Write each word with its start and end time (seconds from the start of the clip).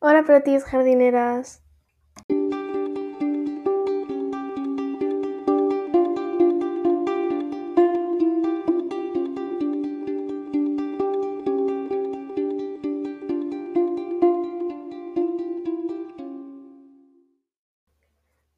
Hola 0.00 0.22
protis 0.22 0.62
jardineras. 0.64 1.60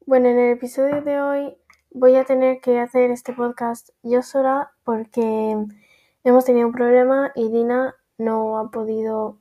Bueno, 0.05 0.27
en 0.27 0.37
el 0.37 0.51
episodio 0.51 1.01
de 1.01 1.19
hoy 1.21 1.57
voy 1.89 2.17
a 2.17 2.23
tener 2.23 2.61
que 2.61 2.79
hacer 2.79 3.09
este 3.09 3.33
podcast 3.33 3.89
yo 4.03 4.21
sola 4.21 4.73
porque 4.83 5.57
hemos 6.23 6.45
tenido 6.45 6.67
un 6.67 6.73
problema 6.73 7.31
y 7.33 7.49
Dina 7.49 7.95
no 8.19 8.59
ha 8.59 8.69
podido 8.69 9.40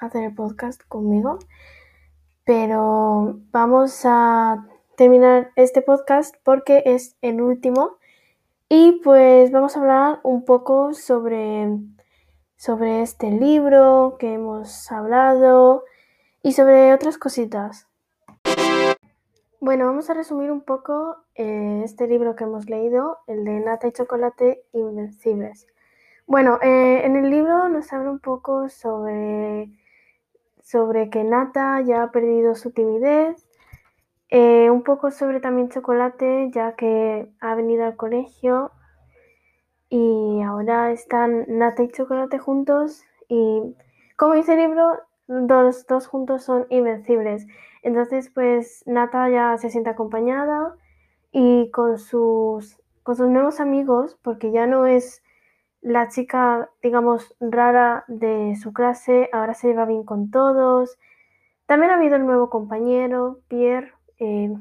hacer 0.00 0.24
el 0.24 0.34
podcast 0.34 0.82
conmigo. 0.88 1.38
Pero 2.44 3.38
vamos 3.52 4.00
a 4.04 4.66
terminar 4.96 5.50
este 5.56 5.82
podcast 5.82 6.34
porque 6.42 6.82
es 6.86 7.16
el 7.22 7.40
último. 7.40 7.98
Y 8.68 9.00
pues 9.04 9.50
vamos 9.50 9.76
a 9.76 9.80
hablar 9.80 10.20
un 10.22 10.44
poco 10.44 10.94
sobre, 10.94 11.68
sobre 12.56 13.02
este 13.02 13.30
libro 13.30 14.16
que 14.18 14.34
hemos 14.34 14.90
hablado 14.90 15.84
y 16.42 16.52
sobre 16.52 16.92
otras 16.94 17.18
cositas. 17.18 17.86
Bueno, 19.62 19.84
vamos 19.86 20.08
a 20.08 20.14
resumir 20.14 20.50
un 20.50 20.62
poco 20.62 21.18
eh, 21.34 21.82
este 21.84 22.06
libro 22.06 22.34
que 22.34 22.44
hemos 22.44 22.70
leído, 22.70 23.18
el 23.26 23.44
de 23.44 23.60
Nata 23.60 23.88
y 23.88 23.92
Chocolate 23.92 24.62
Invencibles. 24.72 25.66
Bueno, 26.26 26.58
eh, 26.62 27.02
en 27.04 27.16
el 27.16 27.28
libro 27.28 27.68
nos 27.68 27.92
habla 27.92 28.10
un 28.10 28.20
poco 28.20 28.68
sobre, 28.68 29.70
sobre 30.62 31.10
que 31.10 31.24
Nata 31.24 31.80
ya 31.80 32.02
ha 32.02 32.10
perdido 32.10 32.54
su 32.54 32.70
timidez, 32.70 33.46
eh, 34.28 34.70
un 34.70 34.82
poco 34.82 35.10
sobre 35.10 35.40
también 35.40 35.68
Chocolate, 35.68 36.50
ya 36.52 36.74
que 36.76 37.28
ha 37.40 37.54
venido 37.54 37.84
al 37.84 37.96
colegio 37.96 38.70
y 39.88 40.40
ahora 40.42 40.92
están 40.92 41.46
Nata 41.48 41.82
y 41.82 41.88
Chocolate 41.88 42.38
juntos 42.38 43.04
y 43.28 43.74
como 44.16 44.34
dice 44.34 44.52
el 44.52 44.60
libro, 44.60 45.00
los 45.26 45.86
dos 45.86 46.06
juntos 46.06 46.44
son 46.44 46.66
invencibles. 46.68 47.46
Entonces, 47.82 48.28
pues 48.28 48.82
Nata 48.86 49.30
ya 49.30 49.56
se 49.56 49.70
siente 49.70 49.88
acompañada 49.88 50.76
y 51.32 51.70
con 51.70 51.98
sus, 51.98 52.78
con 53.02 53.16
sus 53.16 53.28
nuevos 53.28 53.60
amigos, 53.60 54.18
porque 54.22 54.52
ya 54.52 54.66
no 54.66 54.86
es 54.86 55.22
la 55.82 56.08
chica, 56.08 56.70
digamos, 56.82 57.34
rara 57.40 58.04
de 58.08 58.56
su 58.60 58.72
clase, 58.72 59.28
ahora 59.32 59.54
se 59.54 59.68
lleva 59.68 59.86
bien 59.86 60.04
con 60.04 60.30
todos. 60.30 60.98
También 61.66 61.90
ha 61.90 61.96
habido 61.96 62.16
el 62.16 62.26
nuevo 62.26 62.50
compañero, 62.50 63.40
Pierre. 63.48 63.92
Eh, 64.18 64.54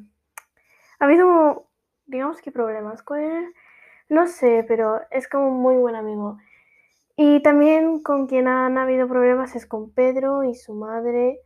ha 1.00 1.06
habido, 1.06 1.68
digamos 2.06 2.42
que 2.42 2.52
problemas 2.52 3.04
con 3.04 3.20
él. 3.20 3.54
No 4.10 4.28
sé, 4.28 4.66
pero 4.68 5.02
es 5.12 5.28
como 5.28 5.50
un 5.50 5.62
muy 5.62 5.76
buen 5.78 5.96
amigo. 5.96 6.38
Y 7.16 7.42
también 7.42 8.02
con 8.02 8.28
quien 8.28 8.48
han 8.48 8.78
habido 8.78 9.08
problemas 9.08 9.56
es 9.56 9.66
con 9.66 9.92
Pedro 9.92 10.44
y 10.44 10.56
su 10.56 10.74
madre 10.74 11.42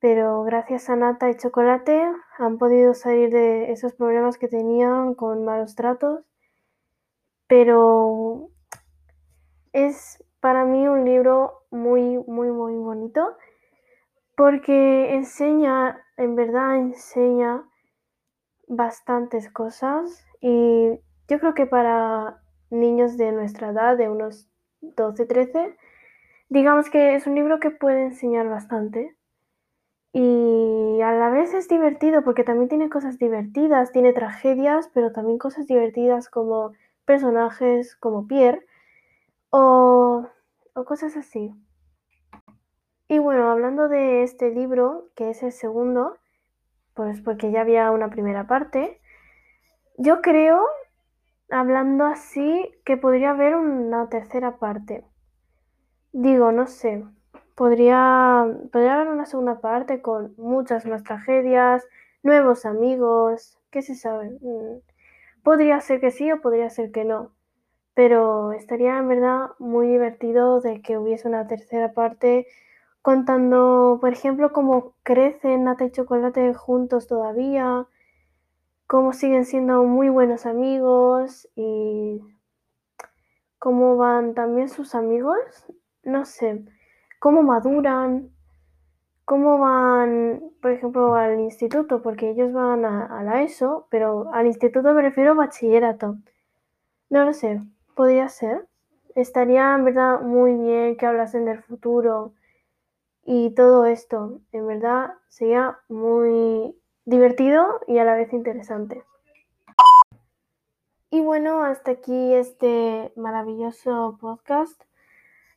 pero 0.00 0.42
gracias 0.44 0.88
a 0.88 0.96
Nata 0.96 1.28
y 1.30 1.36
Chocolate 1.36 2.02
han 2.38 2.56
podido 2.56 2.94
salir 2.94 3.30
de 3.30 3.70
esos 3.70 3.92
problemas 3.92 4.38
que 4.38 4.48
tenían 4.48 5.14
con 5.14 5.44
malos 5.44 5.74
tratos. 5.74 6.24
Pero 7.46 8.49
es 9.72 10.22
para 10.40 10.64
mí 10.64 10.88
un 10.88 11.04
libro 11.04 11.64
muy, 11.70 12.18
muy, 12.26 12.50
muy 12.50 12.74
bonito 12.74 13.36
porque 14.36 15.14
enseña, 15.14 16.02
en 16.16 16.34
verdad 16.34 16.76
enseña 16.76 17.62
bastantes 18.66 19.50
cosas 19.50 20.24
y 20.40 20.98
yo 21.28 21.38
creo 21.38 21.54
que 21.54 21.66
para 21.66 22.40
niños 22.70 23.16
de 23.16 23.32
nuestra 23.32 23.70
edad, 23.70 23.96
de 23.96 24.08
unos 24.08 24.48
12, 24.80 25.26
13, 25.26 25.76
digamos 26.48 26.88
que 26.88 27.14
es 27.14 27.26
un 27.26 27.34
libro 27.34 27.60
que 27.60 27.70
puede 27.70 28.04
enseñar 28.04 28.48
bastante. 28.48 29.14
Y 30.12 31.00
a 31.02 31.12
la 31.12 31.30
vez 31.30 31.54
es 31.54 31.68
divertido 31.68 32.24
porque 32.24 32.42
también 32.42 32.68
tiene 32.68 32.88
cosas 32.88 33.18
divertidas, 33.18 33.92
tiene 33.92 34.12
tragedias, 34.12 34.90
pero 34.92 35.12
también 35.12 35.38
cosas 35.38 35.66
divertidas 35.66 36.28
como 36.28 36.72
personajes 37.04 37.94
como 37.96 38.26
Pierre 38.26 38.66
o, 39.50 40.28
cosas 40.86 41.16
así. 41.16 41.54
Y 43.08 43.18
bueno, 43.18 43.50
hablando 43.50 43.88
de 43.88 44.22
este 44.22 44.50
libro, 44.50 45.08
que 45.14 45.30
es 45.30 45.42
el 45.42 45.52
segundo, 45.52 46.16
pues 46.94 47.20
porque 47.20 47.50
ya 47.50 47.60
había 47.60 47.90
una 47.90 48.08
primera 48.08 48.46
parte, 48.46 49.00
yo 49.98 50.22
creo, 50.22 50.64
hablando 51.50 52.06
así, 52.06 52.70
que 52.84 52.96
podría 52.96 53.30
haber 53.30 53.56
una 53.56 54.08
tercera 54.08 54.56
parte. 54.56 55.04
Digo, 56.12 56.52
no 56.52 56.66
sé, 56.66 57.04
podría, 57.54 58.46
podría 58.72 58.94
haber 58.94 59.08
una 59.08 59.26
segunda 59.26 59.60
parte 59.60 60.00
con 60.00 60.34
muchas 60.38 60.86
más 60.86 61.02
tragedias, 61.04 61.86
nuevos 62.22 62.64
amigos, 62.64 63.58
qué 63.70 63.82
se 63.82 63.94
sabe. 63.94 64.30
Mm, 64.40 64.80
podría 65.42 65.80
ser 65.80 66.00
que 66.00 66.10
sí 66.10 66.30
o 66.32 66.40
podría 66.40 66.70
ser 66.70 66.90
que 66.92 67.04
no, 67.04 67.32
pero 67.94 68.52
estaría 68.52 68.98
en 68.98 69.08
verdad 69.08 69.50
muy 69.58 69.88
divertido 69.88 70.60
de 70.60 70.82
que 70.82 70.98
hubiese 70.98 71.28
una 71.28 71.46
tercera 71.46 71.92
parte 71.92 72.46
contando, 73.02 73.98
por 74.00 74.12
ejemplo, 74.12 74.52
cómo 74.52 74.94
crecen 75.02 75.64
Nata 75.64 75.86
y 75.86 75.90
Chocolate 75.90 76.54
juntos 76.54 77.06
todavía, 77.06 77.86
cómo 78.86 79.12
siguen 79.12 79.44
siendo 79.44 79.84
muy 79.84 80.08
buenos 80.08 80.46
amigos 80.46 81.48
y 81.56 82.20
cómo 83.58 83.96
van 83.96 84.34
también 84.34 84.68
sus 84.68 84.94
amigos, 84.94 85.38
no 86.02 86.24
sé 86.24 86.64
cómo 87.20 87.42
maduran, 87.42 88.30
cómo 89.24 89.58
van, 89.58 90.42
por 90.60 90.72
ejemplo, 90.72 91.14
al 91.14 91.38
instituto, 91.38 92.02
porque 92.02 92.30
ellos 92.30 92.52
van 92.52 92.84
a, 92.84 93.22
la 93.22 93.42
ESO, 93.42 93.86
pero 93.90 94.32
al 94.34 94.46
instituto 94.46 94.92
me 94.94 95.02
refiero 95.02 95.32
a 95.32 95.34
bachillerato. 95.34 96.16
No 97.10 97.24
lo 97.24 97.32
sé, 97.34 97.62
podría 97.94 98.28
ser. 98.28 98.66
Estaría 99.14 99.74
en 99.74 99.84
verdad 99.84 100.20
muy 100.20 100.54
bien 100.54 100.96
que 100.96 101.06
hablasen 101.06 101.44
del 101.44 101.62
futuro 101.62 102.32
y 103.24 103.50
todo 103.54 103.86
esto. 103.86 104.40
En 104.52 104.66
verdad 104.66 105.14
sería 105.28 105.78
muy 105.88 106.74
divertido 107.04 107.80
y 107.86 107.98
a 107.98 108.04
la 108.04 108.14
vez 108.14 108.32
interesante. 108.32 109.02
Y 111.10 111.20
bueno, 111.20 111.64
hasta 111.64 111.90
aquí 111.90 112.34
este 112.34 113.12
maravilloso 113.16 114.16
podcast. 114.20 114.80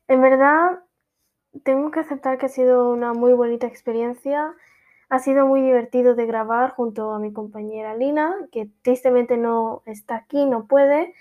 En 0.07 0.19
verdad 0.21 0.79
tengo 1.63 1.91
que 1.91 1.99
aceptar 1.99 2.39
que 2.39 2.47
ha 2.47 2.49
sido 2.49 2.91
una 2.91 3.13
muy 3.13 3.33
bonita 3.33 3.67
experiencia. 3.67 4.53
Ha 5.09 5.19
sido 5.19 5.45
muy 5.45 5.61
divertido 5.61 6.15
de 6.15 6.25
grabar 6.25 6.71
junto 6.71 7.11
a 7.11 7.19
mi 7.19 7.31
compañera 7.31 7.95
Lina, 7.95 8.35
que 8.51 8.67
tristemente 8.81 9.37
no 9.37 9.83
está 9.85 10.15
aquí, 10.15 10.45
no 10.47 10.65
puede, 10.65 11.13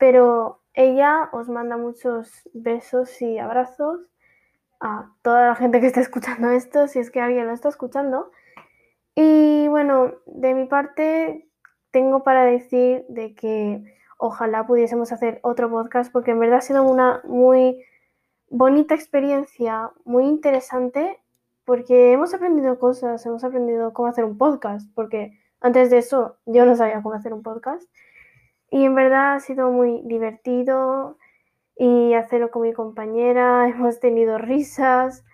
pero 0.00 0.62
ella 0.72 1.28
os 1.32 1.48
manda 1.50 1.76
muchos 1.76 2.48
besos 2.54 3.20
y 3.20 3.38
abrazos 3.38 4.00
a 4.80 5.12
toda 5.20 5.48
la 5.48 5.54
gente 5.54 5.80
que 5.80 5.86
está 5.86 6.00
escuchando 6.00 6.48
esto, 6.50 6.88
si 6.88 6.98
es 6.98 7.10
que 7.10 7.20
alguien 7.20 7.46
lo 7.46 7.52
está 7.52 7.68
escuchando. 7.68 8.30
Y 9.14 9.68
bueno, 9.68 10.14
de 10.24 10.54
mi 10.54 10.64
parte 10.64 11.46
tengo 11.90 12.24
para 12.24 12.44
decir 12.44 13.04
de 13.10 13.34
que 13.34 13.84
ojalá 14.16 14.66
pudiésemos 14.66 15.12
hacer 15.12 15.38
otro 15.42 15.68
podcast 15.70 16.10
porque 16.10 16.30
en 16.30 16.40
verdad 16.40 16.58
ha 16.58 16.62
sido 16.62 16.82
una 16.82 17.20
muy 17.24 17.84
bonita 18.48 18.94
experiencia, 18.94 19.90
muy 20.04 20.24
interesante, 20.24 21.18
porque 21.66 22.12
hemos 22.12 22.32
aprendido 22.32 22.78
cosas, 22.78 23.24
hemos 23.26 23.44
aprendido 23.44 23.92
cómo 23.92 24.08
hacer 24.08 24.24
un 24.24 24.38
podcast, 24.38 24.88
porque 24.94 25.38
antes 25.60 25.90
de 25.90 25.98
eso 25.98 26.38
yo 26.46 26.64
no 26.64 26.74
sabía 26.74 27.02
cómo 27.02 27.16
hacer 27.16 27.34
un 27.34 27.42
podcast. 27.42 27.86
Y 28.70 28.84
en 28.84 28.94
verdad 28.94 29.34
ha 29.34 29.40
sido 29.40 29.70
muy 29.70 30.02
divertido 30.04 31.18
y 31.76 32.14
hacerlo 32.14 32.50
con 32.50 32.62
mi 32.62 32.72
compañera, 32.72 33.68
hemos 33.68 34.00
tenido 34.00 34.38
risas 34.38 35.24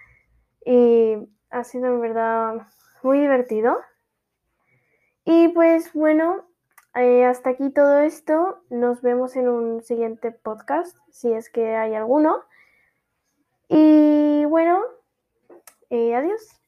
y 0.65 1.17
ha 1.51 1.65
sido 1.65 1.87
en 1.87 2.01
verdad 2.01 2.67
muy 3.03 3.21
divertido. 3.21 3.79
Y 5.25 5.49
pues 5.49 5.93
bueno, 5.93 6.45
eh, 6.95 7.25
hasta 7.25 7.51
aquí 7.51 7.71
todo 7.71 7.99
esto. 8.01 8.63
Nos 8.71 9.03
vemos 9.03 9.37
en 9.37 9.49
un 9.49 9.83
siguiente 9.83 10.31
podcast, 10.31 10.97
si 11.11 11.33
es 11.33 11.51
que 11.51 11.77
hay 11.77 11.95
alguno. 11.95 12.43
Y 13.69 14.45
bueno, 14.47 14.83
eh, 15.91 16.15
adiós. 16.15 16.61